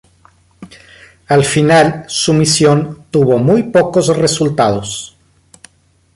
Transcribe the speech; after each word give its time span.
Al 1.27 1.45
final, 1.45 2.05
su 2.07 2.33
misión 2.33 3.03
tuvo 3.11 3.37
muy 3.37 3.61
pocos 3.61 4.07
resultados. 4.17 5.15